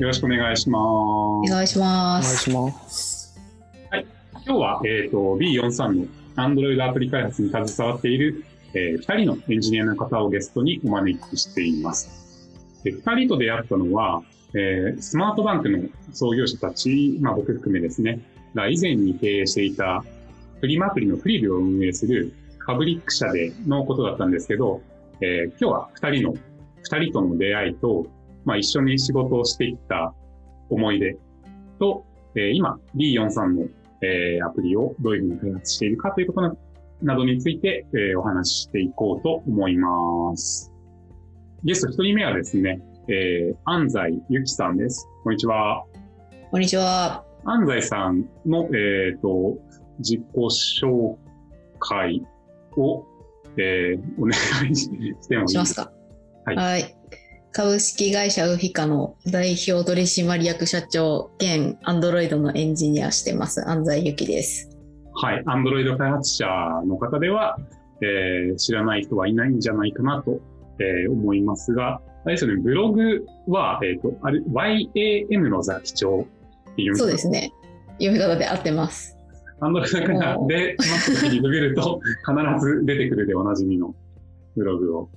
[0.00, 0.82] よろしくお願いします。
[0.82, 2.50] お願いします。
[2.50, 3.40] お願いします。
[3.90, 4.06] はい。
[4.32, 8.44] 今日は、えっ、ー、と、B43 の Android アプリ開発に携わっている、
[8.74, 12.10] えー、2人のエンジニアの方をゲストにお招きしています。
[12.82, 14.22] で2人と出会ったのは、
[14.54, 18.20] えー、スマートバンクの創業者たち、まあ僕含めですね、
[18.54, 20.04] が以前に経営していた
[20.60, 22.32] フリマアプリのフリルを運営する
[22.66, 24.82] パブリック社でのことだったんですけど、
[25.20, 28.06] えー、今日は2人の、2人との出会いと、
[28.44, 30.14] まあ、一緒に仕事をしていった
[30.70, 31.16] 思い出
[31.78, 32.04] と、
[32.36, 33.66] えー、今 B43 の、
[34.02, 36.56] えー、アプリをどういうふうに開発しているかということ
[37.02, 40.72] などについて、えー、お話ししていこうと思います。
[41.64, 45.08] ゲスト一人目はですね、えー、安西ゆきさんです。
[45.22, 45.84] こんにちは。
[46.50, 47.24] こんにちは。
[47.44, 49.58] 安西さんの、えっ、ー、と、
[49.98, 51.16] 自己紹
[51.78, 52.22] 介
[52.76, 53.04] を、
[53.56, 54.32] えー、お願
[54.70, 55.48] いしてもいいですか？
[55.48, 55.92] しますか？
[56.46, 56.56] はい。
[56.56, 56.96] はい
[57.56, 64.76] 株式会社ウフィカの代表取締役社長兼アンドロイドのエンジニアしてます安西由紀です。
[65.14, 66.46] はい、アンドロイド開発者
[66.84, 67.56] の方では、
[68.02, 70.40] えー、知らない人はいないんじゃないかなと、
[70.80, 76.26] えー、思いますが、あれですよね、ブログは、えっ、ー、と、あれ、YAM のザ記帳
[76.72, 77.52] っていうそうですね。
[78.00, 79.16] 読み方で合ってます。
[79.60, 83.94] アンドロイドからで、マップにググると必ず出てくるでおなじみの
[84.56, 85.08] ブログを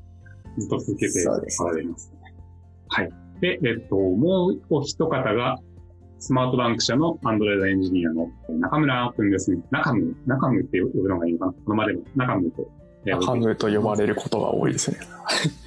[0.60, 1.32] ずっと続けてお
[1.66, 2.17] られます。
[2.90, 3.10] はい。
[3.42, 5.58] で、えっと、もうお一方が、
[6.20, 9.62] スマートバンク社のアンドロイドエンジニアの中村くんですね。
[9.70, 12.72] 中村、中村って呼ぶのがいいのかなこのまでも中村と。
[13.06, 14.98] 中村と呼ばれることが多いですね。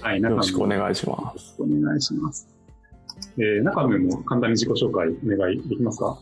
[0.00, 1.54] はい、よろしくお願いします。
[1.58, 2.48] お願いします。
[3.38, 6.18] えー、中村も簡単に自己紹介お願いできますか？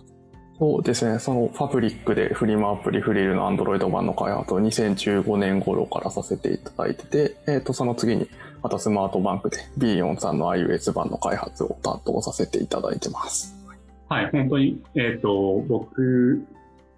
[0.58, 1.20] そうですね。
[1.20, 8.28] そのファブリックでフリマアプリフリールのアンドロイド版の開発を2015年頃からさせていただいてて、えっ、ー、と、その次に
[8.62, 13.54] またスマートバンクで B43 の iOS 版の開発を担当させていただいてます。
[14.08, 16.42] はい、本当に、えっ、ー、と、僕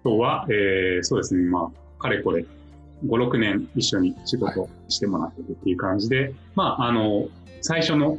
[0.03, 1.69] とは、えー、そうですね、ま
[1.99, 2.45] あ、かれこれ、
[3.05, 7.27] 5、6年一緒に仕事してもらってるっていう感じで、はい、まあ、あの、
[7.61, 8.17] 最初の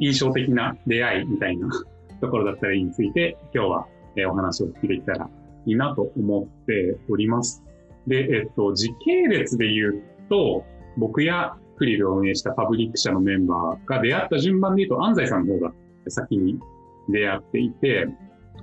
[0.00, 1.68] 印象的な出会いみたいな
[2.20, 3.86] ところだったりについて、今日は、
[4.16, 5.28] えー、お話を聞きできたら
[5.66, 7.62] いいなと思っております。
[8.06, 10.64] で、えっと、時系列で言うと、
[10.96, 15.72] 僕やクリルを運営したパブリック社のメンバーが出会った順番で言うと、安西さんの方が
[16.08, 16.58] 先に
[17.08, 18.06] 出会っていて、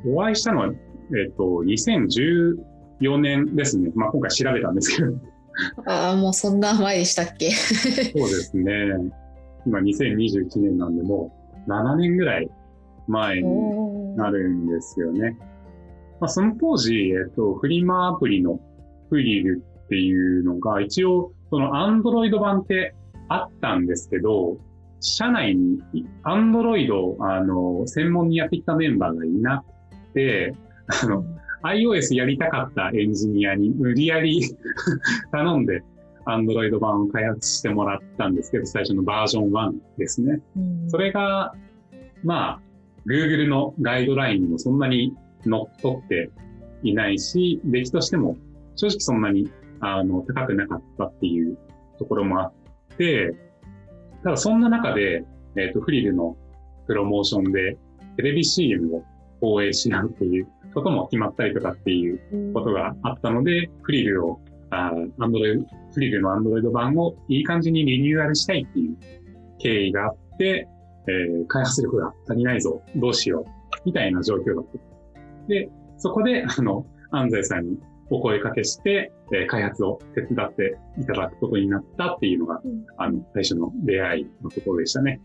[0.05, 3.91] お会いしたのは、えっ、と、2014年ですね。
[3.95, 5.13] まあ、今回調べたんですけど。
[5.85, 7.51] ああ、もうそんな前でしたっけ？
[7.51, 8.73] そうですね。
[9.65, 11.31] 今2021年なんで、も
[11.67, 12.49] う7年ぐらい
[13.07, 15.37] 前になるんですよね。
[16.19, 18.59] まあ、その当時、えっ、と、フリマアプリの
[19.09, 22.95] フリルっていうのが、一応、そのアンドロイド版って
[23.29, 24.57] あったんですけど、
[25.01, 25.81] 社内に
[26.23, 29.63] アンドロイド、あの、専門にやってきたメンバーがいな
[30.09, 30.55] くて、
[31.03, 31.25] あの、
[31.63, 34.41] iOS やりたかったエンジニアに無理やり
[35.31, 35.83] 頼んで、
[36.25, 40.39] アンドロイド版を開発してもらったんですけど、最初のバージョン1ですね。
[40.55, 41.53] うん、それが、
[42.23, 42.61] まあ、
[43.05, 45.13] Google のガイドラインにもそんなに
[45.45, 46.31] 乗っ取って
[46.83, 48.37] いないし、出来としても
[48.75, 49.49] 正直そんなに、
[49.81, 51.57] あの、高くなかったっていう
[51.99, 52.53] ところもあっ、
[52.97, 53.35] で
[54.23, 55.25] ただそんな中で、
[55.57, 56.37] えっ、ー、と、フリルの
[56.87, 57.77] プロモーションで
[58.15, 59.03] テレビ CM を
[59.41, 64.39] 放映し合うっていうことも決まったりとかっていうことがあったので、フリルを、
[64.69, 68.97] あアンドロイド、フリルのアンドロイド版をいい感じにリニューアルしたいっていう
[69.59, 70.67] 経緯があって、
[71.07, 73.45] えー、開発力が足りないぞ、どうしよう、
[73.85, 75.47] みたいな状況だった。
[75.49, 77.77] で、そこで、あの、安西さんに
[78.15, 85.19] お声かけして、えー、開発を手伝っていただくことになったっていうのが、うん、あの、最初の出会いのところでしたね。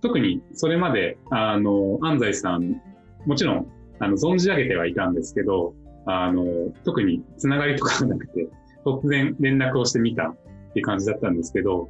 [0.00, 2.80] 特にそれまで、あの、安西さん、
[3.26, 3.66] もちろん、
[3.98, 5.74] あの、存じ上げてはいたんですけど、
[6.06, 6.44] あの、
[6.84, 8.48] 特につながりとかがなくて、
[8.86, 10.36] 突然連絡をしてみたっ
[10.72, 11.88] ていう感じだったんですけど、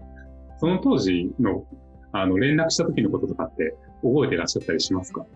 [0.61, 1.67] その当時の、
[2.13, 5.27] あの、連絡した時のこととかって覚えてらっしゃったりしますか？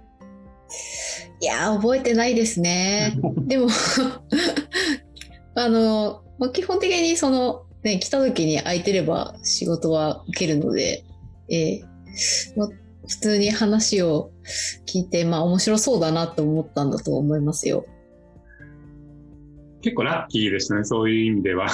[1.41, 3.19] いや覚えてないですね。
[3.47, 3.69] でも
[5.55, 11.05] あの、まあ、基本的にその、ね、来た時に空いてれば仕事は受けるので、
[11.49, 11.93] えー
[12.57, 12.69] まあ、
[13.09, 14.31] 普通に話を
[14.87, 17.85] 聞いて、まあ面白そうだなと思ったんだと思いますよ。
[19.81, 21.67] 結構ラッキーでしたね、そういう意味では。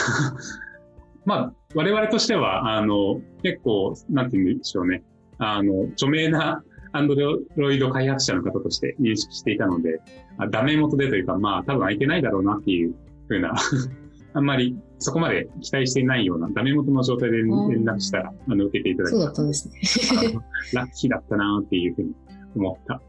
[1.26, 5.02] まあ、我々としては、あの、結構、なんて言うんでしょうね。
[5.36, 7.14] あの、著名なアンド
[7.56, 10.00] ロイド開発者の方として認識していたので、
[10.38, 12.94] あダメ元でというか、まあ、多分空いてないだろうなっていう
[13.28, 13.54] ふうな
[14.34, 19.18] あんまりそこまで期待していないようなダメ元の状態で連絡したら、あの、受けていただいた。
[19.18, 20.38] そうだったんですね。
[20.74, 22.12] ラッキーだったなっていうふうに
[22.56, 23.00] 思った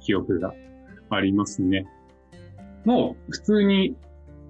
[0.00, 0.54] 記憶が
[1.10, 1.86] ありますね。
[2.84, 3.96] もう普通に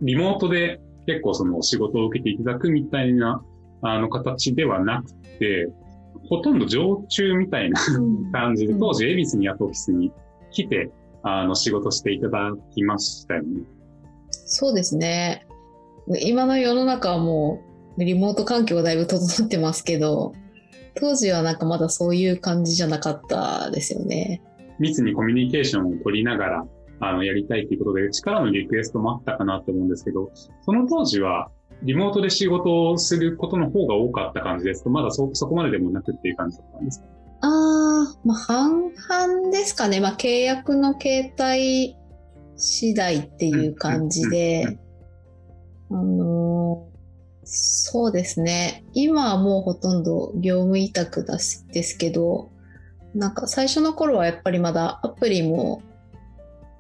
[0.01, 3.43] リモートで結構その仕事を受けていただくみたいな
[3.83, 5.69] あの形ではなくて、
[6.29, 7.81] ほとんど常駐みたいな
[8.33, 10.13] 感じで、当時恵比寿にあったオフィスに
[10.51, 10.91] 来て、
[11.23, 13.63] あの仕事していただきましたよね。
[14.47, 15.47] そうですね。
[16.21, 17.61] 今の世の中はも
[17.97, 20.33] うリモート環境がだいぶ整ってますけど、
[20.95, 24.43] 当時はなんかまだそういう感じじゃなかったですよね。
[24.79, 26.67] 密にコミュニケーションを取りながら、
[27.01, 30.31] あの、やりたいということで、力のリクエストもあったかなと思うんですけど、
[30.65, 31.51] その当時は、
[31.83, 37.07] リモートで仕事をすることの方が多かった感じですと、まだそ、そこまででもなくっていう感じだったんですか？
[37.43, 40.01] ああ、まあ、半々ですかね。
[40.01, 41.97] まあ、契約の形態
[42.57, 44.79] 次第っていう感じで、
[45.91, 46.93] あのー
[47.45, 48.85] そうですね。
[48.95, 52.51] 今はもうほとんど業務委託ですですけど、
[53.15, 55.83] なんか最初の頃はやっぱりまだアプリも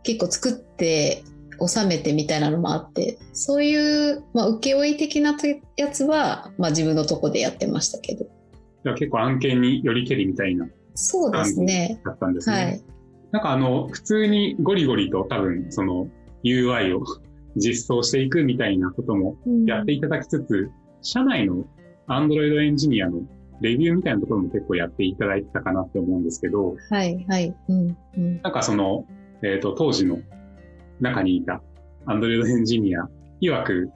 [0.02, 1.24] 結構作って
[1.60, 5.36] 収めてみたいなのもあって、そういう、まあ、請負的な
[5.76, 8.24] やつは、まあ自分のとこでやってましたけど。
[8.84, 12.00] じゃあ結構案件によりけりみたいなそうですね。
[12.04, 12.56] だったんですね。
[12.56, 12.82] はい。
[13.32, 16.08] なんかあの、普通にゴリゴリと多分その
[16.44, 17.02] UI を
[17.56, 20.70] 実装していくみたいなこともうんやっていただきつつ、
[21.02, 21.64] 社内の
[22.08, 23.22] Android エンジニアの
[23.60, 27.54] レビューみたいなところも結構やっていただいてたかなって思うんですけど、はい、はい。
[27.68, 28.42] うん、うん。
[28.42, 29.06] なんかその、
[29.42, 30.18] えっ、と、当時の
[31.00, 31.62] 中にいた
[32.06, 33.08] Android エンジニア、
[33.40, 33.90] 曰く、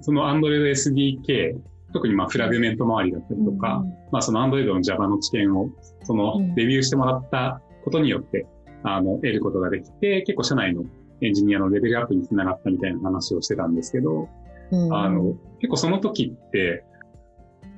[0.00, 1.58] その Android SDK、
[1.92, 5.70] 特にまあフラグメント周りだったりとか、まあその Android の Java の知見を、
[6.02, 8.46] そのうんレビューしてもらったことによって、
[8.82, 10.84] あの、得ることができて、結構社内の
[11.20, 14.28] エンジニアのレベルアップにつながったみたいな話をしてたんですけど、
[14.70, 16.84] うん、あの、結構その時って、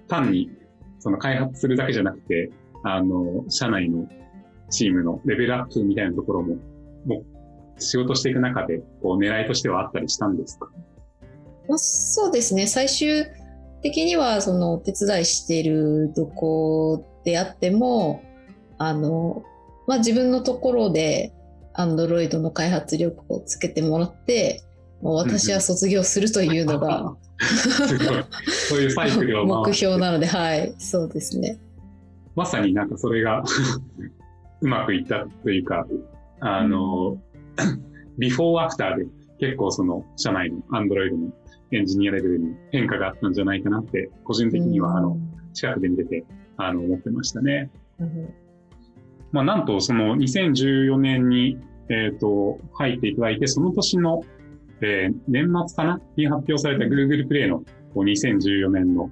[0.09, 0.51] 単に、
[0.99, 2.51] その開発するだけじゃなくて、
[2.83, 4.09] あの、社内の
[4.69, 6.57] チームのレベルアップみたいなところも、
[7.07, 10.69] もう、仕事していく中で、こう、狙いとしてはあったりしたんですか？
[11.69, 12.67] まあ、そうですね。
[12.67, 13.25] 最終
[13.81, 18.23] 的には、その、お手伝いしているとこであっても、
[18.77, 19.45] あの、
[19.91, 21.33] まあ、自分のところで、
[21.75, 24.63] アンドロイドの開発力をつけてもらって、
[25.03, 28.25] もう私は卒業するというのがすごい。
[28.69, 31.59] そういうサイクルを回目標なので、はい、そうですね。
[32.37, 33.43] まさになんかそれが
[34.61, 35.85] うまくいったというか、
[36.39, 37.19] あの、
[38.17, 39.07] ビフォーアフターで
[39.41, 41.33] 結構その社内のアンドロイドの
[41.73, 45.17] エンジニアレベルに変化があったんじゃないかなって、個人的にはあの、
[45.53, 46.25] 近くで見てて、
[46.59, 47.73] あの、思ってましたね。
[47.99, 48.33] うん
[49.33, 54.23] まあ、なんとその2014年に、えっ、と、入っていただいて、その年の、
[54.81, 56.01] えー年末かな？
[56.17, 57.65] に発表された Google プレイのこ
[57.97, 59.11] う2014年の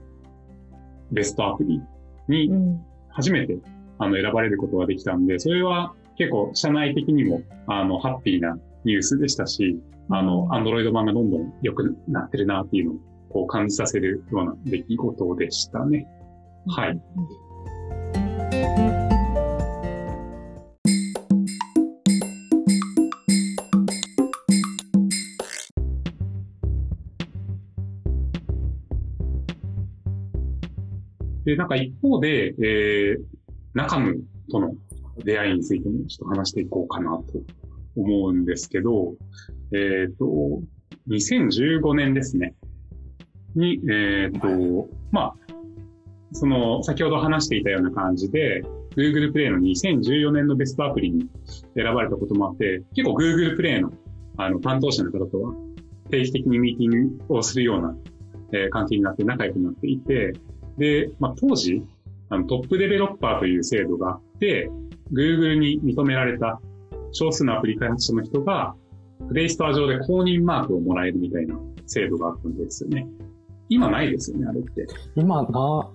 [1.12, 1.80] ベストアプリ
[2.28, 2.88] にうん。
[3.18, 3.58] 初めて
[3.98, 9.80] あの選ばれることができたんで、それは結構社内的にもあのハッピーなニュースでしたし、
[10.10, 12.94] あの、アンドロイド版がどんどん良くなってるなっていうのを
[13.28, 16.06] こう感じさせるような出来事でしたね。
[16.68, 19.07] はい。
[31.48, 33.22] で、なんか一方で、えー、
[33.72, 34.18] 中ム
[34.50, 34.74] との
[35.24, 37.24] 出会いについてもちょっと話していこうかなと
[37.96, 39.14] 思うんですけど、
[39.72, 40.60] えっ、と、
[41.08, 42.54] 2015年ですね。
[43.54, 45.34] に、えっ、と、まあ、
[46.32, 48.62] その、先ほど話していたような感じで、
[48.94, 51.30] Google プレイの2014年のベストアプリに
[51.74, 53.90] 選ばれたこともあって、結構 Google プレイの
[54.36, 55.54] あの担当者の方とは
[56.10, 57.96] 定期的にミーティングをするような、
[58.52, 60.34] えー関係になって仲良くなっていて、
[60.78, 61.82] で、まあ、当時、
[62.30, 64.70] あのトップデベロッパーという制度があって、
[65.12, 66.60] Google に認められた
[67.12, 68.74] 少数のアプリ開発者の人が、
[69.28, 71.56] プレイストア上で公認マークをもらえるみたいな
[71.86, 73.06] 制度があったんですよね。
[73.68, 74.86] 今ないですよね、あれって。
[75.16, 75.88] 今な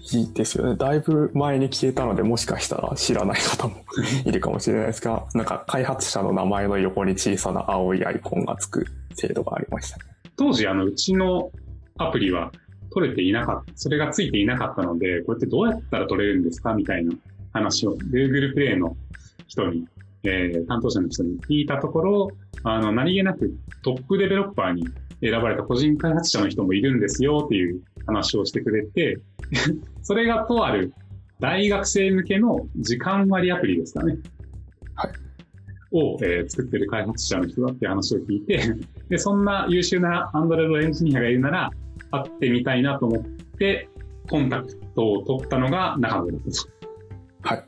[0.00, 0.76] いですよね。
[0.76, 3.74] だいぶ前に消えたので、もしかしたら知らない方も
[4.24, 10.04] いるかもしれないですが、なんか開発者の名前の横に小さな青いアイコンがつく制度がありましたね。
[10.36, 11.50] 当時、あの、うちの
[11.98, 12.50] アプリは
[12.92, 17.14] 取れていなかった、それがついていなかったので、これってどうやったら取れるんですかみたいな
[17.52, 18.96] 話を Google プレイの
[19.46, 19.86] 人に、
[20.24, 22.30] えー担当者の人に聞いたところ、
[22.64, 24.86] あの、何気なくトップデベロッパーに
[25.20, 29.18] 選ばれた個人開発者の人もいるんですよっていう話をしてくれて、
[30.02, 30.92] それがとある
[31.40, 34.18] 大学生向けの時間割アプリですかね。
[34.94, 35.10] はい。
[35.92, 38.60] を、えー作ってる開発者の人だって話を聞いて、
[39.08, 41.70] で、そんな優秀なアンドロイドエンジニアがいるなら、
[42.10, 43.24] 会ってみたいなと思っ
[43.58, 43.88] て、
[44.28, 46.40] コンタクトを取ったのが中野だっ
[47.42, 47.64] たはい。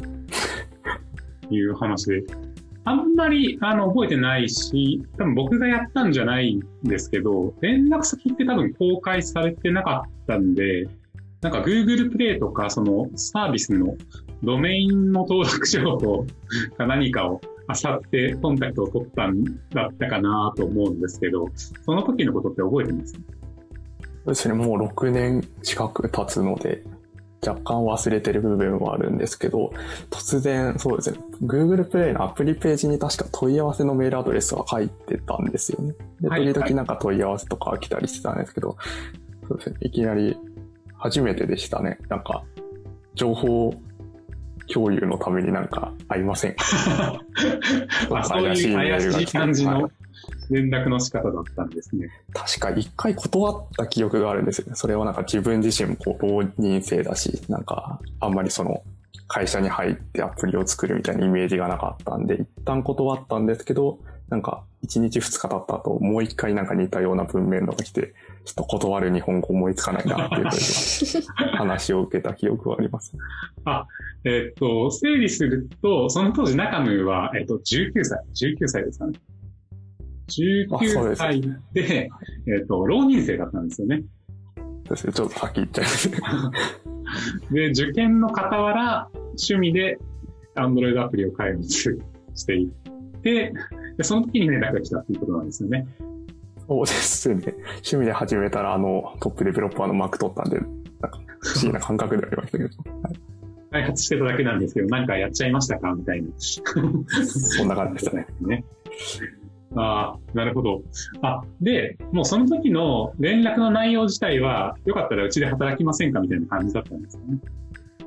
[1.49, 2.25] という話で。
[2.85, 10.89] あんまりあの覚えてないし、多分僕がやったんじゃないんですけど、連絡先って多分公開されてなかったんで、
[11.43, 13.97] なんか Google プレイとかそのサービスの
[14.43, 16.27] ドメインの登録情報
[16.77, 21.47] か何かを漁ってコンタクトを取ったんだったかなと思うんですけど、
[21.85, 23.15] その時のことって覚えてます？
[24.25, 26.85] そうですね、もう6年近く経つので、
[27.45, 29.73] 若干忘れてる部分はあるんですけど、
[30.11, 35.95] 突然、そうですね、Google プレイのアプリページに確か問い合わせのメールアドレスが入ってたんですよね。
[36.21, 36.53] で、はい。
[36.53, 38.77] 時々なんか問い合わせとか来たりしてたんですけど、
[39.49, 40.37] そうですね、いきなり
[40.97, 41.99] 初めてでしたね。
[42.09, 42.45] なんか、
[43.15, 43.75] 情報
[44.73, 46.55] 共有のためになんか会いません。
[46.55, 47.19] か
[48.09, 49.91] 怪しいメールが来てしい感じはいの
[50.51, 52.09] 連絡の仕方だったんですね。
[52.33, 54.75] 確か一回断った記憶があるんですよね。
[54.75, 58.83] それはなんか自分自身もこう浪人生だし、なんかあんまりその
[59.29, 70.47] 会社に入ってアプリを作るみたいなイメージがなかったんで、一旦断ったんですけど、なんか1日2日経った後、もう一回なんか似たような文面のが来て、ちょっと断る日本語思いつかないなっていう
[71.57, 73.15] 話を受けた記憶はあります。
[74.25, 79.19] えっと、整理すると、その当時中野は、えっと、19歳、19歳ですかね。
[80.29, 81.41] あそうで19す歳
[81.73, 82.11] で、
[82.47, 84.03] えっと、浪人生だったんですよね。
[84.85, 86.11] ちょっと先言っちゃいます。
[87.53, 89.99] で、受験の傍ら、趣味で
[90.57, 93.53] Android アプリを開発していって、
[93.97, 95.87] でその時に連絡が来たっていうことなんですよね。
[96.69, 97.55] そうですね。
[97.69, 102.71] 趣味で始めたら、あの、トップデベロッパーのマーク取ったんで、なんか不思議な感覚ではありましたけど、
[103.03, 103.33] はい
[103.73, 105.95] 開発してただけなんですけど、なんかやっちゃいましたか？
[105.95, 106.29] みたいな。
[106.37, 108.27] そんな感じでしたね。
[108.43, 108.65] ね。
[109.77, 110.83] ああ、なるほど。
[111.23, 117.39] あ、で、もうその時の連絡の内容自体は、よかったらうちで働きませんかみたいな感じだったんですよね。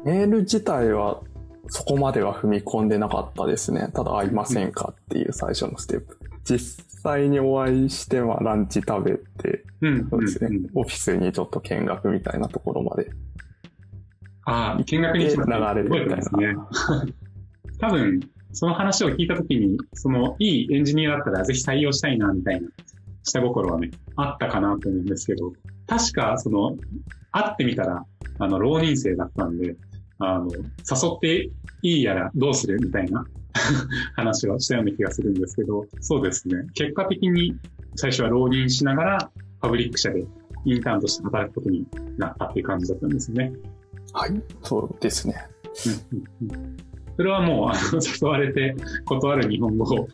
[0.03, 1.21] メール自体は
[1.67, 3.89] そこまでは踏み込んでなかったですね。
[3.93, 6.19] ただ会いませんかっていう最初のステップ。
[6.43, 10.09] 実際にお会いして、まあランチ食べて、うん。
[10.09, 13.09] そうですね、んんオフィスにちょっと見学みたいなところまで。
[14.45, 16.55] ああ、見学に来たで流れるみたいなね。
[17.79, 18.19] 多分、
[18.55, 22.69] その話を聞いたときに、その、いいエンジニアだったらぜひ採用したいな、みたいな、
[23.23, 25.51] 下心はね、あったかなと思うんですけど、
[25.87, 26.77] 確か、その、
[27.31, 28.05] 会ってみたら、
[28.39, 29.75] あの、浪人生だったんで、
[30.19, 30.61] あの、誘
[31.17, 31.49] って
[31.81, 33.25] いいやらどうするみたいな
[34.15, 36.65] 話をしたような気がするんですけど、そうですね。
[36.75, 37.57] 結果的に
[37.95, 40.25] 最初は浪人しながら、パブリック社で
[40.63, 41.85] インターンとして働くことに
[42.17, 43.51] なったっていう感じだったんですね。
[44.13, 44.41] はい。
[44.63, 45.35] そうですね。
[46.11, 50.07] うんうんうんそれはもう、あの、誘われて断る日本語を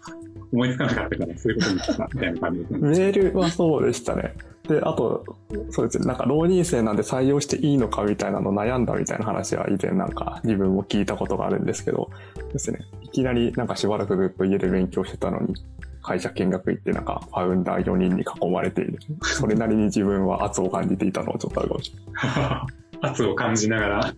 [0.51, 4.35] 思いつかなかったから、そういうことにしたみたいな感じです メールはそうでしたね。
[4.67, 5.25] で、あと、
[5.71, 6.05] そうですね。
[6.05, 12.09] なんか浪人生なんで採用していいのかみたいなの悩んだみたいな話は以前なんか自分も聞いたことがあるんですけど、
[12.53, 12.79] ですね。
[13.01, 15.55] いきなりなんかしばらくずっと家で勉強してたのに、
[16.03, 18.99] 会社見学行ってなんかファウンダー4人に囲まれている。
[19.21, 22.81] それなりに自分は圧を感じていたのはちょっとあるかもしれない。
[23.01, 24.13] 圧を感じながら、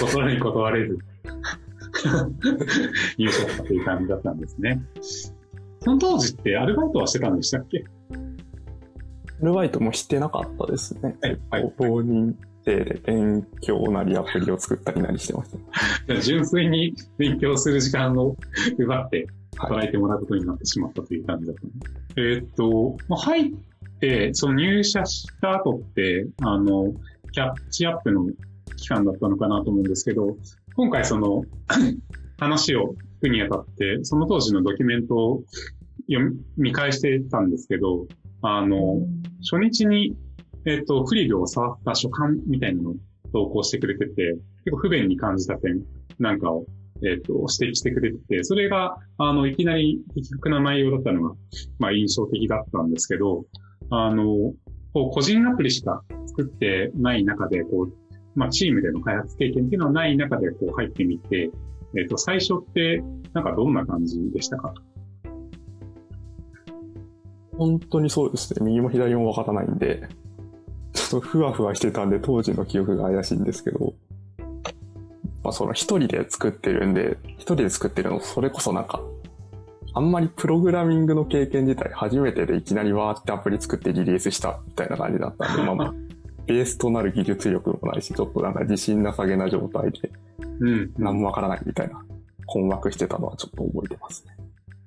[0.00, 0.98] 断り断れず、
[3.16, 4.80] 入社したという感じだったんですね。
[5.80, 7.84] その当時ってアルバイトはしてたんでしたっけ？
[9.42, 11.16] アルバイトもしてなかったですね。
[11.20, 15.50] はいはい浪人生で勉強なりアプリを作ったりなりしてまし
[16.06, 16.16] た。
[16.20, 18.36] 純粋に勉強する時間を
[18.78, 19.26] 奪って
[19.56, 21.94] 働いてもらうことになってしまったという感じだったんです。
[22.16, 23.54] えーっと、まあ入っ
[24.00, 26.92] て、その入社した後って、あの、
[27.32, 28.26] キャッチアップの
[28.76, 30.36] 期間だったのかなと思うんですけど、
[30.78, 31.42] 今回その
[32.38, 35.42] 話を聞くにあたって、その当時のドキュメントを
[36.08, 38.06] 読み見返してたんですけど、
[38.42, 39.00] あの、
[39.40, 40.16] 初日に、
[40.66, 42.94] えっ、と、フリルを触った書簡みたいなのを
[43.32, 45.82] 投稿してくれてて、結構不便に感じた点
[46.20, 46.64] なんかを、
[47.04, 51.34] えっ、と、指摘してくれてて、それが、あの、いきなり的確な内容だったのが、
[51.80, 53.46] まあ、印象的だったんですけど、
[53.90, 54.54] あの、
[54.92, 58.07] こう、個人アプリしか作ってない中で、こう、
[58.38, 61.50] まあ、チームでの開発経験っていうのはない中で、こう、入ってみて、
[61.96, 63.02] えっ、と、最初って、
[63.32, 64.74] なんかどんな感じでしたか？
[67.56, 68.64] 本当にそうですね。
[68.64, 70.08] 右も左もわからないんで、
[70.92, 73.94] ちょっとふわふわしてたんで、当時の記憶が怪しいんですけど、
[75.42, 79.02] まあその一人で作ってるんで、一人で作ってるの、それこそなんか、
[79.94, 85.94] あんまりプログラミングの経験自体初めてでいきなりわーってアプリ作ってリリースしたみたいな感じだったんで、まあまあ、
[86.48, 90.10] ベースとなる技術力もないし、ちょっとなんか自信なさげな状態で、
[90.60, 90.92] うん。
[90.96, 92.02] 何もわからないみたいな、
[92.46, 94.34] 困惑してたのはちょっと覚えてますね。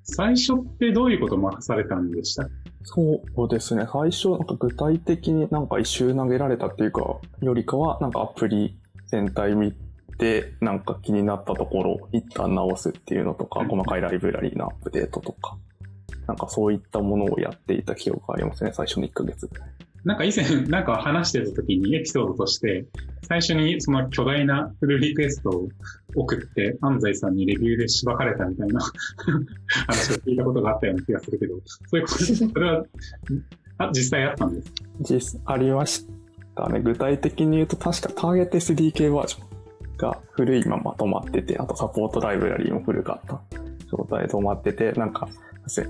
[0.04, 2.50] 最初ってどういうことを任されたんでした？
[2.84, 3.86] そうですね。
[3.92, 8.76] 最初、なんか具体的になんか一周投げられたっていうか、よりかは、なんかアプリ
[9.08, 9.74] 全体見
[10.18, 15.56] て、なんか気になったところを一旦直すっていうのとか、細かいライブラリーのアップデートとか、
[16.28, 19.70] なんかそういったものをやっていた記憶がありますね、最初の1ヶ月ぐらい。
[20.04, 22.86] なんか以前、なんか話してた時にエピソードとして、
[23.28, 25.70] 最初にその巨大なフルリクエストを
[26.16, 28.80] 送って、安西さんにレビューでしばかれたみたいな
[29.88, 32.26] 話を聞いたことがあったような気がするけど、そういうこと。
[32.26, 32.86] それは、
[33.78, 34.74] あ、実際あったんです。
[35.02, 36.08] 実ありまし
[36.56, 36.82] たね。
[36.82, 43.40] 具体的に言うと、確かターゲット SDK バージョンが古いまま止まってて、あとサポートライブラリーも古かった
[43.92, 45.30] 状態で止まってて、なんか、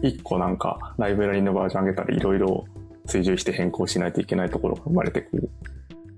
[0.04, 2.66] 一個なんかライブラリーのバージョン上げたらいろいろ
[3.08, 5.50] 追従して変更しないといけないところが生まれて、こう、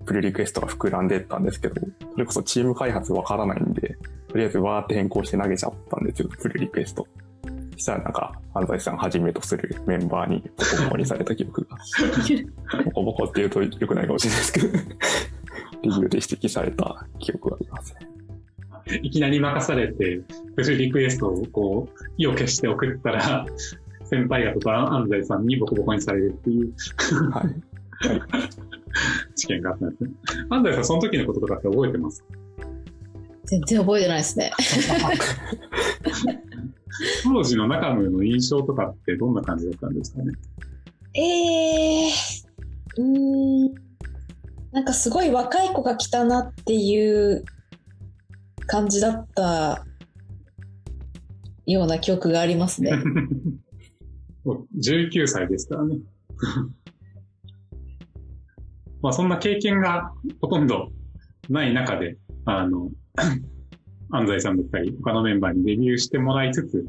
[0.06, 1.76] プルリクエストが膨らんでいったんですけど、
[2.12, 3.98] それこそチーム開発わからないんで、
[4.28, 7.08] とりあえずわーって変更して投げちゃったんですよ、プルリクエスト。
[7.74, 11.78] そしたらなんか、安西さんはじめとするメンバーにボコボコにされた記憶が。
[12.86, 14.80] ボコボコって言うと良くないかもしれないですけど、レ
[15.84, 18.14] ビューで指摘された記憶がありますね。
[19.02, 20.22] いきなり任されて、
[20.56, 23.46] フルリクエストをこう、意を消して送ったら、
[24.06, 26.74] 先輩方と安西さんにボコボコにされるっていう
[27.32, 27.46] はい。
[29.36, 30.12] 事件があったんですね。
[30.50, 32.24] 安西さん、その時のこととかって覚えてます？
[33.46, 34.52] 全然覚えてないですね。
[37.24, 40.34] 当時の中野の印象とかってどんな感じだったんですかね？
[41.16, 43.74] ええー、うーん。
[44.72, 47.44] なんかすごい若い子が来たなっていう
[48.66, 49.86] 感じだった
[51.68, 52.92] ような記憶がありますね。
[54.44, 55.98] もう19歳ですからね。
[59.02, 60.92] まあそんな経験がほとんど
[61.50, 62.92] ない中で、あの、
[64.12, 66.86] 安西さんだったり、他のメンバーにレビューしてもらいつつ、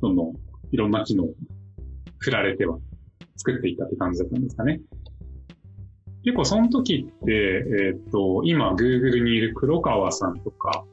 [0.00, 0.34] その、
[0.72, 1.34] いろんな機能を
[2.18, 2.78] 振られては
[3.36, 4.80] 作っていったって感じだったんですかね。
[6.24, 10.84] 結構その時って、えっ、と、今 Google にいる黒川さんとか、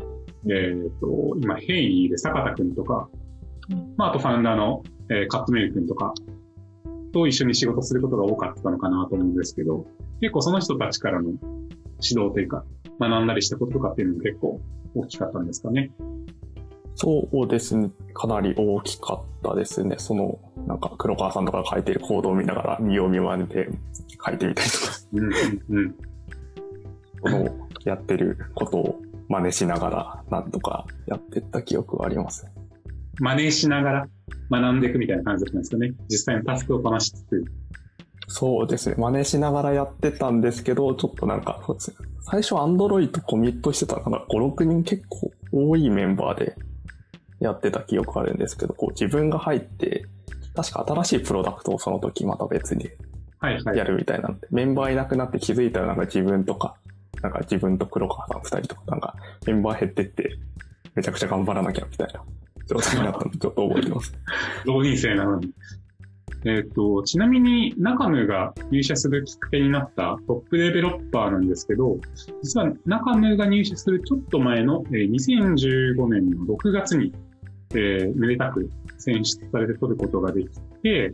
[0.48, 3.10] えっ、と、今ヘイにいる坂田くんとか、
[3.98, 6.14] まああとファウンダーの、えーカットメル君とか
[7.14, 9.86] と一緒に仕事することが多かったのかなと思うんですけど、
[10.20, 11.30] 結構その人たちからの
[12.02, 12.66] 指導というか、
[13.00, 14.62] 学んだりしたこととかっていうのも結構
[14.96, 15.92] 大きかったんですかね。
[16.96, 17.90] そうですね。
[18.14, 19.96] かなり大きかったですね。
[19.98, 23.68] その、なんか黒川さんとかが書いてるコードを見ながら見よう見まねで
[24.26, 25.32] 書いてみたりとか、うん、うん、
[25.70, 25.96] うん。
[27.22, 32.48] このやってることを真似しながらなんとかやってった記憶があります。
[33.20, 34.08] 真似しながら
[34.50, 35.94] 学んでいくみたいな感じだったんですかね。
[36.10, 37.44] 実際のタスクをこなしつつ。
[38.28, 38.96] そうですね。
[38.98, 46.56] 真似しながらやってたんですけど、ちょっとなんか、そうですね最初 Android コミットしてたのかな ?5、6人結構多いメンバーで
[47.40, 50.06] やってた記憶があるんですけど、こう自分が入って、
[50.56, 52.90] 確か新しいプロダクトをその時また別に
[53.44, 53.78] はい、はい。
[53.78, 56.76] やるみたいなんで、メンバーいなくなって気づいたらなんか自分とか、
[57.22, 60.38] なんか自分と黒川さん二人とかなんかメンバー減ってって、
[60.96, 62.24] めちゃくちゃ頑張らなきゃみたいな
[62.68, 64.14] 状態になったのちょっと覚えてます。
[64.66, 65.54] 浪人生なのに。
[66.46, 71.98] えっ、と、ちなみに中野が入社するきっかけになったトップデベロッパーなんですけど、
[72.42, 77.14] 実は中野が入社するちょっと前の、えー2015年の6月に、
[77.72, 80.50] えーめでたく選出されて取ることができ
[80.82, 81.14] て、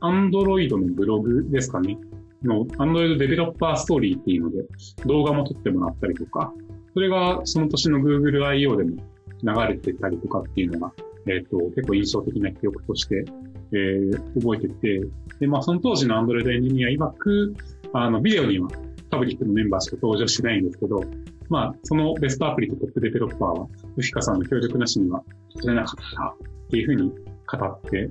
[0.00, 1.98] Android のブログですかね。
[2.42, 4.58] の Android デベロッパーストーリーっていうので
[5.04, 6.54] 動画も撮ってもらったりとか、
[6.94, 8.76] それがその年の Google I.O.
[8.76, 9.02] でも
[9.42, 10.92] 流れてたりとかっていうのが、
[11.28, 13.24] えっ、と、結構印象的な記憶として、
[13.72, 15.00] えー覚えてて、
[15.40, 17.54] で、まあその当時の Android エンジニア曰く、
[17.92, 18.68] あの、ビデオには
[19.10, 21.02] パブリックのメンバーしか登場しないんですけど、
[21.48, 25.22] まあ、そのベストアプリとトップデベロッパーは、ウフィカさんの協力なしには
[25.54, 26.34] 取れなかった
[26.66, 28.10] っていうふうに語って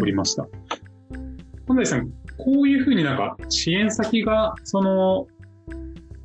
[0.00, 0.46] おりました。
[1.66, 5.26] 本来さん、こういうふうになんか支援先が、その、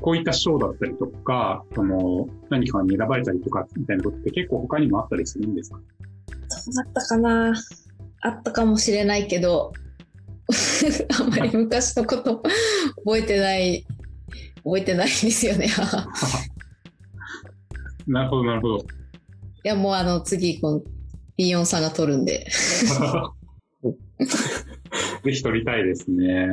[0.02, 5.80] こういった賞だったりとか、その、何かに選ばれたりとか、みたいなことって結構他にもあったりするんですか？
[6.48, 7.54] そうだったかな
[8.22, 9.74] あったかもしれないけど、
[11.20, 12.44] あんまり昔のこと
[13.06, 13.86] 覚えてない、
[14.64, 15.68] 覚えてないんですよね。
[15.68, 15.70] い
[18.12, 18.86] なるほど、なるほど。
[19.64, 20.82] や、もうあの、次、この、
[21.38, 22.48] ビヨンさんが撮るんで。
[25.24, 26.48] ぜひ撮りたいですね。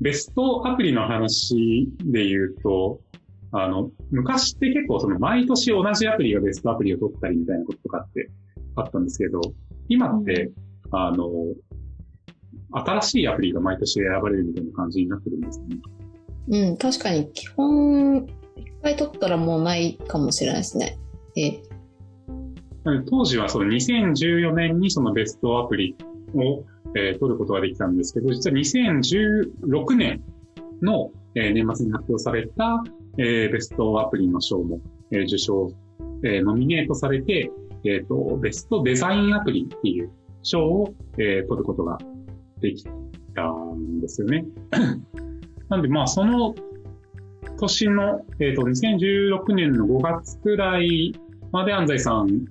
[0.00, 3.00] ベストアプリの話で言うと、
[3.52, 8.30] あの、昔って結構その毎年同じアプリがベストアプリを取ったりみたいなこととかって
[8.74, 9.40] あったんですけど、
[9.88, 10.50] 今って、
[10.90, 11.30] あの、
[12.72, 15.76] 新しいアプリが毎年選ばれるみたいな感じになってるんですね。
[16.48, 20.98] うん、確かに基本、一回撮ったらもうないかもしれないですね。
[21.36, 21.60] え
[23.10, 25.96] 当時はその2014年にそのベストアプリ
[26.34, 26.64] を、
[26.96, 30.22] えー取ることができたんですけど、実は2016年
[30.82, 32.82] の、えー年末に発表された、
[33.18, 34.80] えーベストアプリの賞も、
[35.10, 35.72] えー、受賞、
[36.24, 37.50] えー、ノミネートされて、
[37.84, 40.10] えっ、ー、と、ベストデザインアプリっていう
[40.42, 41.98] 賞を、えー、取ることが
[42.60, 42.84] でき
[43.34, 44.44] たんですよね。
[45.68, 46.54] なんで、まあ、その
[47.58, 51.14] 年の、えっ、ー、と、2016年の5月くらい
[51.52, 52.46] まで安西さん、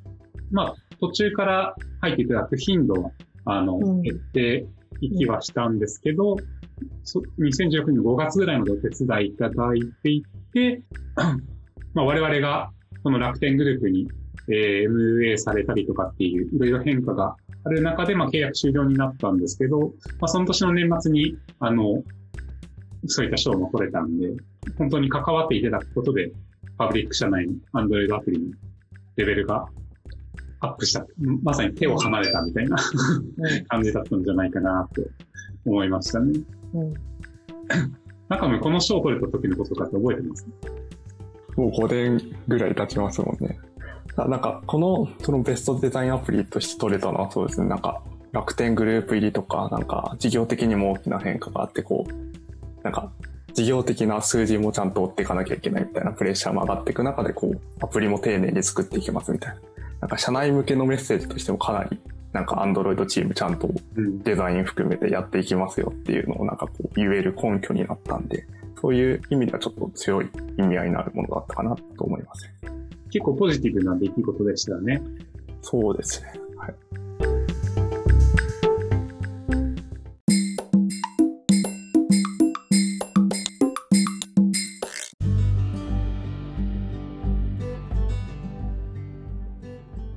[0.52, 3.12] まあ、途中から入っていただく頻度は、
[3.46, 4.66] あの、うん、減って
[5.02, 10.82] いきはしたんですけど、うん、2016年の5月ぐらいまでお手伝いいただいていて、
[11.94, 12.72] まあ、我々が
[13.04, 14.08] この楽天グループに、
[14.50, 19.80] えー、MA されたりとかっていう、いろいろ変化がある中で、まあ、契約終了になったんですけど、
[20.20, 22.04] まあ、その年の年末に、あの、
[23.08, 24.30] そういった賞も取れたんで、
[24.78, 26.32] 本当に関わっていただくことで、
[26.78, 28.54] パブリック社内の Android アプリの
[29.16, 29.68] レベルが
[30.66, 31.06] アップした、
[31.44, 32.78] まさに手を離れたみたいな
[33.70, 35.02] 感じだったんじゃないかなと
[35.66, 36.40] 思いましたね。
[36.74, 36.94] うん、
[38.30, 40.48] 中身この賞を取れた時のことかって覚えてます？
[41.56, 43.58] もう5年ぐらい経ちますもんね。
[44.18, 47.68] なんか、この、そのベストデザインアプリとして取れたのはそうですね。
[47.68, 48.02] なんか、
[48.32, 53.12] 楽天グループ入りとか、なんか、事業的にも大きな変化があって、こう、なんか、
[53.54, 59.62] 事業的な数字もちゃんと追っていかなきゃいけないみたいなプレッシャーも上がっていく中で、こう、アプリも丁寧に作っていきますみたいな。
[60.02, 62.00] なんか、社内向けのメッセージとしてもかなり、
[62.34, 63.70] なんか、アンドロイドチームちゃんと
[64.24, 68.46] デザイン含めてやっていきますよっていうのをなんかこう、言える根拠になったんで、
[68.82, 72.50] そういう意味ではちょっと強い意味合いのあるものだったかなと思います。
[73.10, 75.02] 結構ポジティブな出来事でしたね。
[75.62, 76.34] そうですね。
[76.58, 76.76] はい。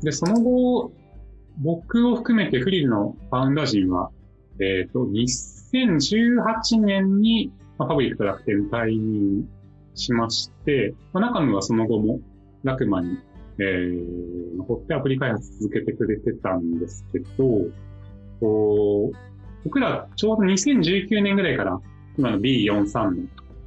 [0.03, 0.93] で、その後、
[1.59, 4.11] 僕を含めてフリルのファウンダー陣は、
[4.61, 9.49] えっ、ー、と、2018年に、まあ、パブリックと楽天退任
[9.95, 12.21] しまして、まあ、中身はその後も
[12.65, 13.19] ラクマに、
[13.59, 17.27] えー、残ってアプリ開発続けてくれてたんですけど、
[18.41, 19.17] こう
[19.65, 21.81] 僕らちょうど2019年ぐらいから
[22.17, 23.17] 今の B43 の、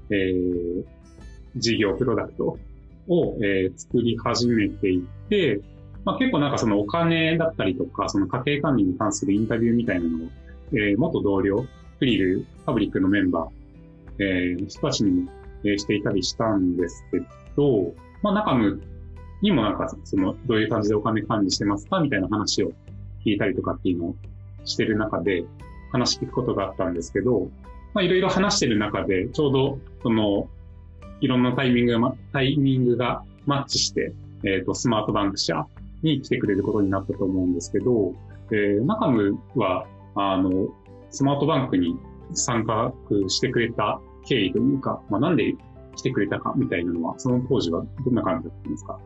[0.09, 0.83] えー、
[1.57, 2.57] 事業プロダクト
[3.07, 5.59] を、えー、作り始めていて、
[6.05, 10.27] まあ、結構なんかそのお金だったりとか、その家庭管理に関するインタビューみたいなのを、
[10.73, 11.65] えー、元同僚、
[11.99, 15.31] フリル、パブリックのメンバー、えー、人たちにも、
[15.63, 17.19] えー、していたりしたんですけ
[17.55, 18.81] ど、まあ、中ム
[19.41, 22.71] にもなんか、その、どういう感じでお金管理してますかみたいな話を
[23.25, 24.15] 聞いたりとかっていうのを
[24.65, 25.43] してる中で、
[25.91, 27.49] 話聞くことがあったんですけど、
[27.93, 30.47] まあ、いろいろ話してる中で、ちょうど、その、
[31.19, 35.65] いろんなタイミングが、タイミングがマッチして、えっ、ー、と、スマートバンク社
[36.03, 38.13] に来てくれることになったと思うんですけど、
[38.51, 39.85] えー、中ムは、
[40.15, 40.67] あの、
[41.09, 41.97] スマートバンクに
[42.33, 42.93] 参加
[43.27, 45.55] してくれた経緯というか、まあ、なんで
[45.95, 48.99] 来てくれたかみたいなのは、その当時はどんな感じだったんですか？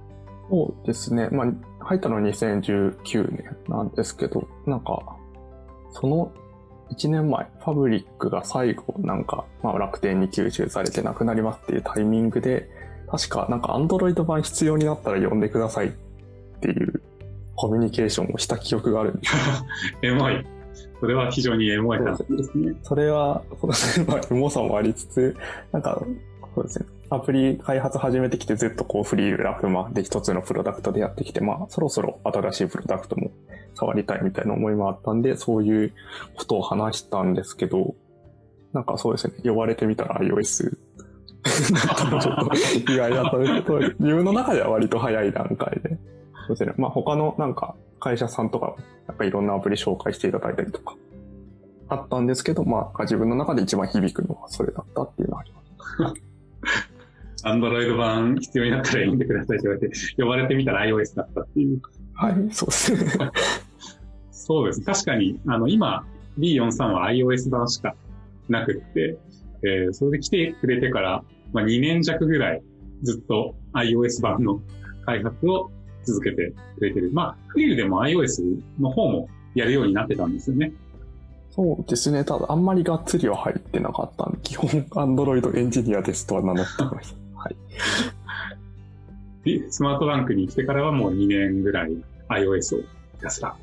[0.50, 1.30] そうですね。
[1.32, 1.48] まあ、
[1.86, 5.18] 入ったのは2019年なんですけど、なんか、
[5.92, 6.32] その
[6.92, 12.70] 1年前、ファブリックが最後、なんか、まあ、楽天に吸収されてなくなりますっていうタイミングで、
[13.08, 15.90] 確か、なんか、アンドロイド版必要になったら呼んでくださいっ
[16.66, 17.02] ていう
[17.56, 19.36] コミュニケーションをした記憶があるんです。
[20.02, 20.46] エモい。
[21.00, 22.74] それは非常にエモいですね。
[22.82, 24.06] それは、そうですね。
[24.08, 25.36] まあ、エモさもありつつ、
[25.72, 26.02] なんか、
[26.56, 26.86] そうですね。
[27.10, 33.32] アプリ開発始めてきてずっとこうフリーラフマで一つのプロダクトでやってきて、まあそろそろ新しいプロダクトも
[33.76, 35.94] 触りたいみたいな思いもあったんで、そういう
[36.36, 37.94] ことを話したんですけど、
[38.74, 40.76] なんかそうですね、呼ばれてみたら iOS
[41.46, 45.98] だったのちょっと意外だったんですけど、自分の中では割と早い段階で。
[46.48, 46.74] そうですね。
[46.78, 48.76] まあ他のなんか会社さんとか、
[49.08, 50.96] なんかいろんなアプリ紹介していただいたりとか、
[51.90, 56.36] あったんですけど、まあ自分の中で一番響くのはそれだったっていうのはあります。
[57.44, 61.82] アンドロイド版必要になったら呼んでくださいって言われて、呼ばれてみたら iOS だったっていう。
[62.16, 63.32] はい、そうですね。
[64.32, 64.82] そうです。
[64.82, 66.06] 確かに、あの、今、
[66.40, 67.96] B43 は iOS 版しか
[68.50, 69.18] なくって、
[69.64, 72.62] えー、それで来てくれてから、まあ、2年弱ぐらい
[73.04, 74.62] ずっと iOS 版の
[75.06, 75.72] 開発を
[76.06, 77.12] 続けてくれてる。
[77.14, 78.44] まあ、フリルでも iOS
[78.80, 80.74] の方もやるようになってたんですよね。
[81.52, 82.24] そうですね。
[82.26, 87.18] ただ、あんまりがっつりは入ってなかったんで、基本、Android エンジニアですとは名乗ってました。
[87.40, 87.56] はい。
[89.70, 91.96] スマートバンクに来てからはもう2年ぐらい
[92.30, 92.88] iOS をひ
[93.22, 93.56] たすら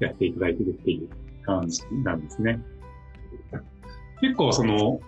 [0.00, 1.08] やっていただいてるっていう
[1.44, 2.60] 感じなんですね。
[4.20, 5.00] 結構その、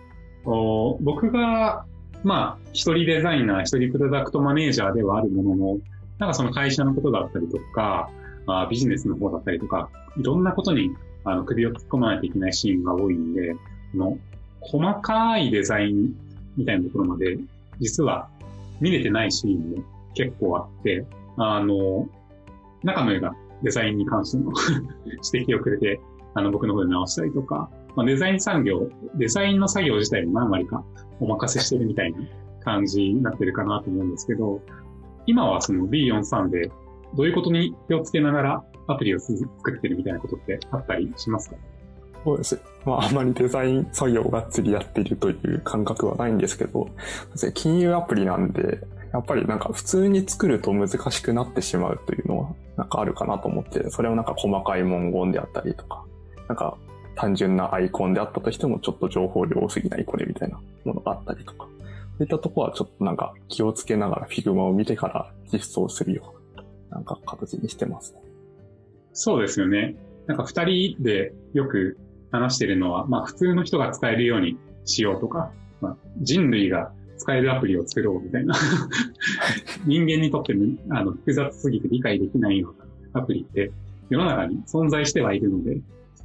[1.01, 1.85] 僕が、
[2.23, 5.79] まあ、一人デザイナー、一人プロダクトマネージャーではあるものの、
[6.21, 8.11] なんかその会社のことだったりとか、
[8.47, 10.91] あビジネスの方だったりとか、いろんなことに
[11.25, 13.55] あの首を突っ込まないといけないシーンが多いんで、
[13.93, 14.19] この
[14.61, 16.15] 細かいデザイン
[16.57, 17.39] みたいなところまで
[17.81, 18.29] 実は
[18.81, 21.07] 見れてないシーンも結構あって、
[21.39, 22.07] あの、
[22.83, 24.53] 中野がデザインに関しての
[25.33, 26.01] 指摘をくれて、
[26.35, 30.85] あの、僕の方で直したりとか、まあ、デザイン産業、デザインの作業自体も何割か
[31.19, 32.19] お任せしてるみたいな
[32.61, 34.61] 感じになってるかなと思うんですけど、
[35.31, 36.73] 今はその B43 で
[37.15, 39.39] どういうことに気をつけながらアプリを作
[39.71, 41.57] ってるみたいなことってあったりしますか？
[42.25, 42.61] そうです。
[42.85, 46.89] まあ、あまりデザイン作業がっつりやっているという感覚はないんですけど、
[47.55, 48.81] 金融アプリなんで、
[49.13, 56.05] やっぱりなんか普通に作ると難しくなってしまうというのはなんかあるかなと思って、それをなんか細かい文言であったりとか、
[56.49, 56.77] なんか
[57.15, 61.69] 単純なアイコンであったとしてもちょっと情報量多すぎないこれみたいなものがあったりとか、
[62.21, 68.21] そういったところはちょっとなんか気をつけながら Figma を見てから実装するようななんか形にしてますね。
[69.15, 69.97] そうですよね。
[70.27, 71.97] なんか二人でよく
[72.31, 78.55] 話してるのは、まあ普通の人が使えるようにしようとか、まあ、人類が使えるアプリを作ろうみたいな。
[79.89, 83.73] 人間にとってもあの複雑すぎて理解できないようなアプリって
[84.11, 85.81] 世の中に存在してはいるので、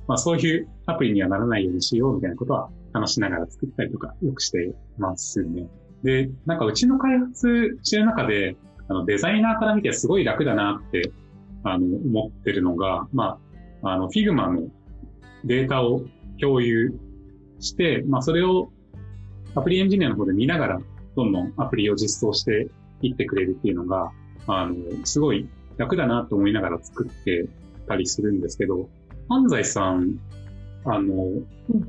[0.07, 5.69] まあそういうアプリにはならないようにしようみたいなことは話しながら作ったりとかよくしてますね。
[6.03, 8.55] で、なんかうちの開発してる中で、
[8.87, 11.11] あのデザイナーから見てすごい楽だなって
[11.63, 13.39] あの思ってるのが、ま
[13.81, 14.67] あ、あの Figma の
[15.43, 16.03] データを
[16.39, 16.99] 共有
[17.59, 18.69] して、まあそれを
[19.55, 20.81] アプリエンジニアの方で見ながら
[21.15, 22.67] どんどんアプリを実装して
[23.01, 24.11] いってくれるっていうのが、
[24.47, 27.47] あの、すごい楽だなと思いながら作って
[27.87, 28.89] たりするんですけど、
[29.29, 30.19] 安西さん、
[30.85, 31.41] あの、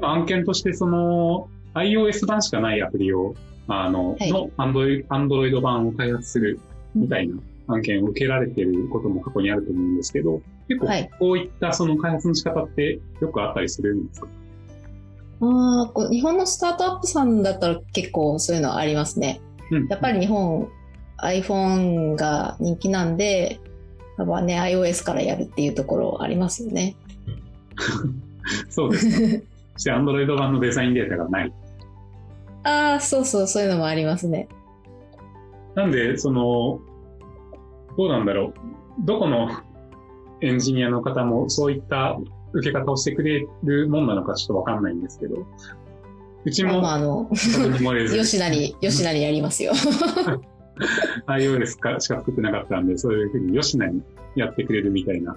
[0.03, 3.35] 案件としてその iOS 版しかないアプリを、
[3.69, 6.61] あの、はいの Android, Android 版を開発する
[6.95, 7.37] みたいな
[7.69, 14.29] 案件を受けられてることも過去にあると思うんですけど、結構はいこういったその開発の仕方ってよくあったりするんですか？
[15.41, 19.41] あーこう日本のスタートアップさんだったら結構そういうのありますね。
[19.71, 20.69] うんやっぱり日本
[21.19, 23.59] iPhone が人気なんで、
[24.19, 26.95] やっぱね iOS からやるっていうところありますよね。
[28.71, 29.45] そうですか。
[29.75, 31.53] そして Android 版のデザインデータがない。
[32.67, 34.49] ああ、そうそう、そういうのもありますね。
[35.77, 36.81] なんで、その、
[37.97, 38.55] どうなんだろう。
[39.05, 39.49] どこの
[40.43, 42.19] エンジニアの方もそういった
[42.53, 45.47] 受け方をしてくれるもんなのかちょっとわかんないんですけど、
[46.45, 49.73] うちもまあ、あの、どこにもれず、吉成、吉成やりますよ。
[51.27, 54.03] iOS かしか作ってなかったんで、そういうふうに吉野に
[54.35, 55.37] やってくれるみたいな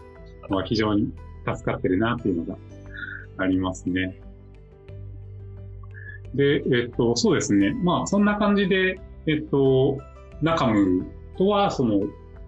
[0.50, 1.14] のは非常に
[1.46, 2.58] 助かってるなっていうのが
[3.38, 4.20] ありますね。
[6.36, 7.74] で、えっと、そうですね。
[7.84, 9.98] まあ、そんな感じで、えっと、
[10.42, 11.06] 中ム
[11.38, 12.02] とは、その、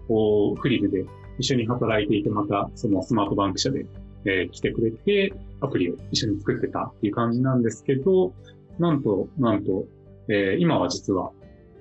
[0.08, 1.04] こうフリルで
[1.38, 3.86] 一緒に働いていて、また、そのスマートバンク社で、
[4.24, 8.32] えー来てくれて、アプリを一緒に作ってたっていう感じなんですけど、
[8.78, 9.84] なんと、なんと、
[10.28, 11.30] えー今は実は、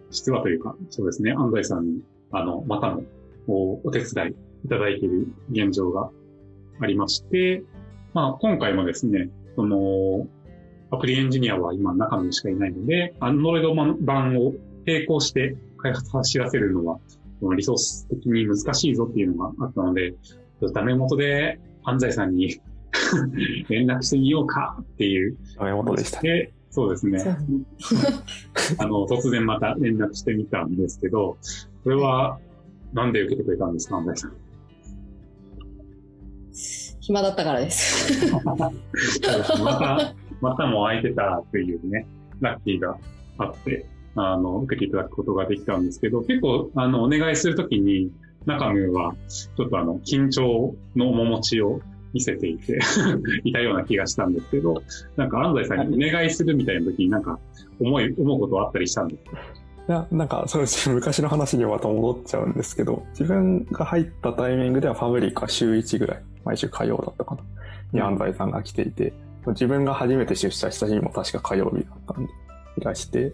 [0.10, 3.04] 実はというか、そうですね、安西さんに、あの、またの
[3.48, 4.36] おお手伝い
[4.66, 6.10] いただいている現状が
[6.80, 7.64] ありまして、
[8.14, 10.28] まあ、今回もですね、その、
[10.92, 13.64] アプリエンジニアは今中身しかいないので、Android
[14.02, 14.54] 版を
[14.86, 17.00] 並行して開発走らせるのは、
[17.40, 22.60] そのリソース的に難しいぞっていうのがあったので、ちょっとダメ元で安西さんに
[23.70, 25.38] 連絡してみようかっていう。
[25.58, 26.22] ダメ元でした
[26.74, 27.22] そうですね。
[28.80, 31.38] あの、突然また連絡してみたんですけど、
[31.84, 32.40] それは、
[32.94, 34.34] なんで受けてくれたんですか、安西さん？
[37.02, 38.34] 暇だったからです。
[39.64, 42.08] また、またも空いてたというね、
[42.40, 42.98] ラッキーが
[43.38, 48.12] あって、あの、受けていただくことができたんですけど、結構、あの、お願いするときに、
[48.46, 51.80] 中身は、ちょっとあの、緊張の面持ちを
[52.14, 52.80] 見せていて、
[53.46, 54.82] いたような気がしたんですけど、
[55.16, 57.40] なんか安西さんにお願いするみたいなときになんか、
[57.80, 59.38] 思い、思うことはあったりしたんですか？
[59.88, 67.42] いや、なんか、そうです、昔の話にまた戻っちゃうんですけど、自分が入ったタイミングではファブリカ週1ぐらい、毎週火曜だったかな、
[67.94, 69.14] に安西さんが来ていて、
[69.48, 72.32] 自分が初めて出社した日も確か火曜日だったんで、
[72.78, 73.34] いらして、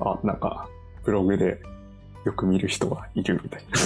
[0.00, 0.68] あ、なんか、
[1.04, 1.60] ブログで
[2.24, 3.78] よく見る人がいるみたいな。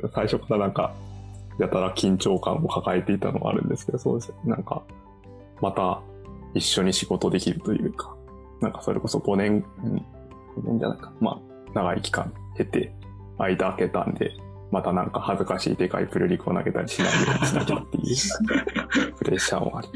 [0.14, 0.94] 最初からなんか、
[1.58, 4.36] やたら緊張感を抱えていたのはあるんですけど、そうですね。
[4.44, 4.82] なんか、
[5.60, 6.00] また
[6.54, 8.14] 一緒に仕事できるというか、
[8.60, 10.04] なんかそれこそ5年、うん
[10.58, 11.12] 5年じゃないか。
[11.20, 11.38] まあ、
[11.74, 12.92] 長い期間経て、
[13.38, 14.32] 間開けたんで、
[14.70, 19.88] またなんか恥ずかしいでかいプルリクを投げたりしないようにしなきゃっていうプレッシャーもあり。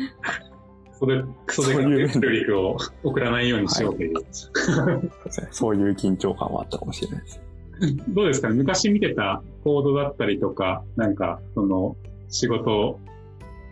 [0.99, 4.15] それ、それそういプリクを送らないようにしようという。
[4.55, 7.41] そうですねそういう緊張感はあったかもしれないです。
[8.09, 8.49] どうですか？
[8.49, 11.97] ね昔見てたコードだったりとか、なんか、その、
[12.29, 13.01] 仕事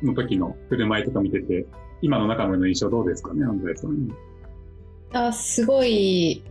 [0.03, 1.67] の時の振る舞いとか見てて、
[2.03, 4.09] 今の中身の印象どうですかね、安西さん。
[5.13, 6.43] あすごい、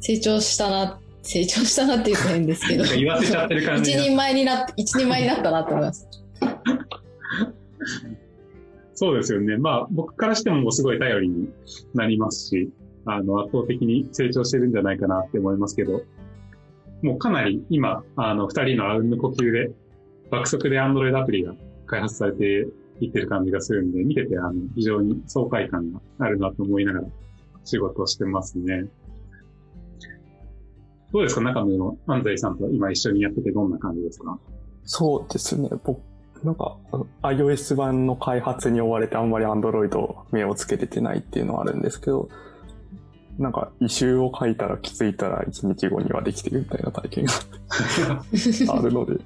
[0.00, 2.84] 成長したな、成長したなって言うと変ですけど。
[2.84, 6.08] 言わせちゃってる感じ一人前になっ、一人前になったなと思います。
[8.94, 9.58] そうですよね。
[9.58, 11.50] まあ、僕からしてもすごい頼りに
[11.92, 12.70] なりますし、
[13.04, 16.00] あの、圧倒的に成長してるんじゃないかなって思いますけど、
[17.02, 19.70] もうかなり今、あの、二人のあうんの呼吸で、
[20.30, 21.52] 爆速で Android アプリが
[21.86, 22.68] 開発されて
[23.00, 27.06] いってる感じがするんで、見てて、あの、非常に爽快感があるなと思いながら
[27.64, 28.86] 仕事をしてますね。
[31.12, 31.40] どうですか？
[31.40, 34.38] 中野の安西さんと今一緒にやっててどんな感じですか？
[34.84, 35.68] そうですね。
[35.84, 36.00] 僕、
[36.44, 36.76] なんか、
[37.22, 42.28] iOS 版の開発に追われてあんまり Android 目をつけれてないっていうのはあるんですけど、
[43.38, 47.32] なんか、異臭を書いたら気づいたら1日後にはできてるみたいな体験が
[48.74, 49.20] あるので、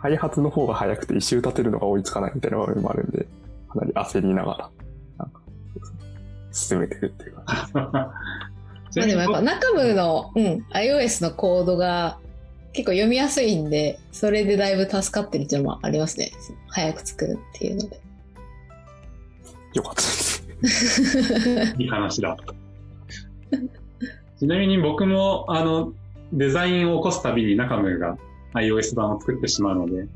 [0.00, 3.26] 開発の方が早くて異臭立てるのが追いつかないみたいな場面もあるんで、
[3.68, 4.70] かなり焦りながら、
[5.18, 5.40] なんか、
[6.52, 7.72] 進めてるっていう感じ。
[8.96, 12.18] まあでもやっぱ中部の、うん、iOS のコードが
[12.72, 16.32] 結構読みやすいんで、それでだいぶ助かってるっていうのもありますね。
[16.68, 18.00] 早く作るっていうので。
[19.74, 20.44] よかったです。
[21.78, 22.36] いい話だ。
[24.38, 25.92] ちなみに僕も、あの、
[26.32, 28.16] デザインを起こすたびに中村が
[28.54, 30.06] iOS 版を作ってしまうので、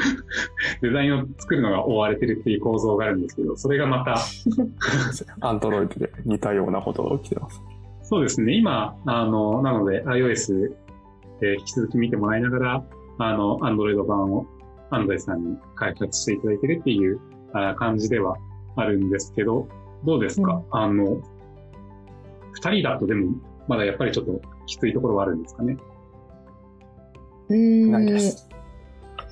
[0.82, 4.16] デザインを作るのが追われてるっていう構造があるんですけど、それがまた、
[5.40, 7.60] アンドロイドで似たようなことが起きてます。
[8.02, 10.72] そうですね、今、あの、なので iOS
[11.40, 12.84] で引き続き見てもらいながら、
[13.18, 14.46] あの、Android 版を
[14.90, 17.20] 安西さんに開発していただいてるっていう
[17.52, 18.36] あ感じでは
[18.76, 19.68] あるんですけど、
[20.04, 21.20] どうですか、うんあの、
[22.52, 23.34] 二人だとでも、
[23.68, 25.76] まだやっぱりちょっときついところはあるんですかね？
[27.48, 28.49] うーんないです。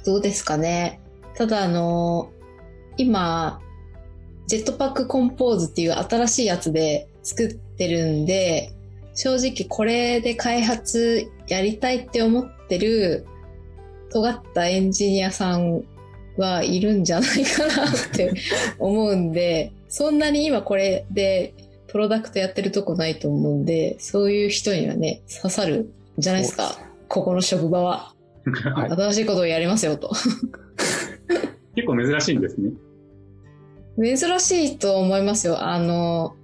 [0.05, 1.01] どうですかね。
[1.35, 2.31] ただあの、
[2.97, 3.61] 今、
[4.47, 8.73] ジェットパックコンポーズっていう新しいやつで作ってるんで、
[9.15, 13.27] 正直これで開発やりたいって思ってる
[14.13, 15.83] 尖ったエンジニアさん
[16.37, 18.33] はいるんじゃないかなって
[18.79, 21.55] 思うんで、そんなに今これで
[21.89, 26.79] プロダクトやってるとこないと思うんで、そういう人にはね、刺さるんじゃないですか。
[27.09, 28.15] ここの職場は。
[28.53, 30.11] はい新しいことをやりますよと。
[31.75, 32.73] 結構珍しいんですね。
[33.99, 35.63] 珍しいと思いますよ。
[35.63, 36.37] あの、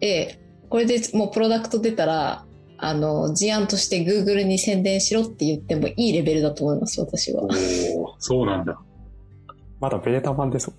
[0.00, 2.44] ええ、これでもうプロダクト出たら、
[2.78, 7.48] あの、事案として Google に宣伝しろって言ってもいいレベルだと思います、私はお。
[7.48, 7.52] ー
[8.18, 8.78] そうなんだ。
[9.80, 10.78] まだベータ版ですもん。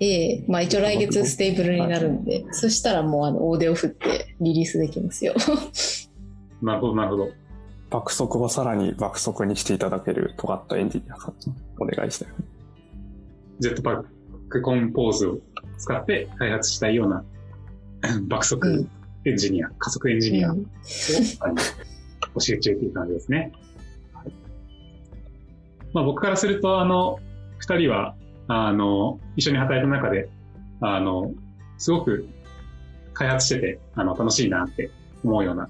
[0.00, 5.34] ええ、まあ一応来月 stable になるんで、そしたらもうあの、大手を振ってリリースできますよ。
[6.62, 7.28] なるほど、なるほど。
[7.94, 12.28] 爆速をさらに爆速にしていただける尖ったエンジニアさんにお願いしたい。
[13.60, 14.04] Jetpack
[14.48, 15.38] Compose を
[15.78, 17.24] 使って開発したいような
[18.26, 18.90] 爆う速ん
[19.26, 20.62] エンジニア、加速エンジニアを、募
[22.54, 23.52] 集中っていう感じですね。
[24.12, 24.32] はい
[25.92, 27.20] まあ、僕からすると、あの、
[27.58, 28.16] 二人は、
[28.48, 30.28] あの、一緒に働いた中で、
[30.80, 31.32] あの、
[31.78, 32.26] すごく
[33.12, 34.90] 開発してて、あの、楽しいなって
[35.22, 35.68] 思うような、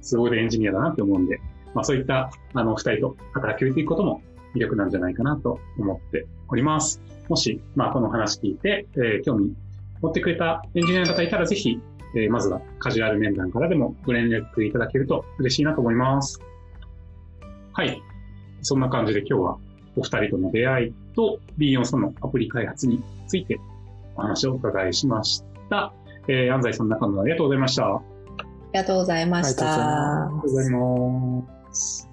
[0.00, 1.38] すごいエンジニアだなって思うんで、
[1.76, 4.22] まあそういった、あの、二人と働けるということも
[4.54, 7.02] 魅力なんじゃないかなと思っております。
[7.28, 9.54] もし、まあこの話聞いて、えー興味
[10.00, 11.78] 持ってくれたエンジニアの方いたら、ぜひ、
[12.14, 16.40] えーまずはカジュアル面談からでもご連絡いただけると嬉しいなと思います。
[17.74, 18.00] はい。
[18.62, 19.58] そんな感じで今日は
[19.96, 23.60] お二人との出会いと B4 のアプリ開発について
[24.16, 25.92] お話をお伺いしました。
[26.26, 27.84] えー、安西さん、中野ありがとうございました。
[27.86, 30.32] あありがとうございましたます。
[30.34, 31.65] りがとうございます。
[31.76, 32.05] Peace.